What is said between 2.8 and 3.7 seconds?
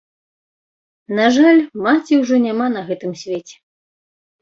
гэтым свеце.